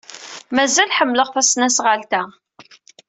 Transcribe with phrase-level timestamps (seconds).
[0.55, 2.23] Mazal ḥemmleɣ tasnasɣalt-a.